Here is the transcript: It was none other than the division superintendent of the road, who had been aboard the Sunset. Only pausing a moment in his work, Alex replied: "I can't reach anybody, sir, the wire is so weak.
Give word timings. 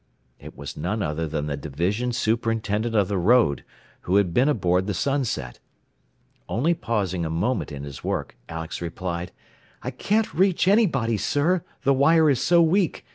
It 0.39 0.57
was 0.57 0.75
none 0.75 1.03
other 1.03 1.27
than 1.27 1.45
the 1.45 1.55
division 1.55 2.11
superintendent 2.11 2.95
of 2.95 3.07
the 3.07 3.19
road, 3.19 3.63
who 4.01 4.15
had 4.15 4.33
been 4.33 4.49
aboard 4.49 4.87
the 4.87 4.95
Sunset. 4.95 5.59
Only 6.49 6.73
pausing 6.73 7.23
a 7.23 7.29
moment 7.29 7.71
in 7.71 7.83
his 7.83 8.03
work, 8.03 8.35
Alex 8.49 8.81
replied: 8.81 9.31
"I 9.83 9.91
can't 9.91 10.33
reach 10.33 10.67
anybody, 10.67 11.17
sir, 11.17 11.63
the 11.83 11.93
wire 11.93 12.31
is 12.31 12.41
so 12.41 12.63
weak. 12.63 13.05